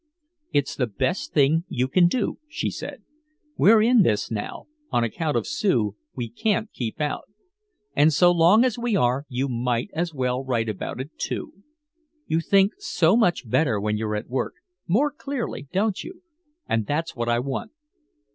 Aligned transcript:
"It's 0.51 0.75
the 0.75 0.87
best 0.87 1.31
thing 1.31 1.63
you 1.67 1.87
can 1.87 2.07
do," 2.07 2.39
she 2.49 2.71
said. 2.71 3.03
"We're 3.55 3.83
in 3.83 4.01
this 4.01 4.31
now 4.31 4.65
on 4.89 5.03
account 5.03 5.37
of 5.37 5.45
Sue 5.45 5.95
we 6.15 6.27
can't 6.27 6.71
keep 6.73 6.99
out. 6.99 7.25
And 7.95 8.11
so 8.11 8.31
long 8.31 8.65
as 8.65 8.79
we 8.79 8.95
are, 8.95 9.25
you 9.29 9.47
might 9.47 9.91
as 9.93 10.11
well 10.11 10.43
write 10.43 10.69
about 10.69 10.99
it, 10.99 11.19
too. 11.19 11.53
You 12.25 12.39
think 12.39 12.73
so 12.79 13.15
much 13.15 13.47
better 13.47 13.79
when 13.79 13.95
you're 13.95 14.15
at 14.15 14.27
work 14.27 14.55
more 14.87 15.11
clearly 15.11 15.67
don't 15.71 16.03
you 16.03 16.23
and 16.67 16.87
that's 16.87 17.15
what 17.15 17.29
I 17.29 17.37
want." 17.37 17.69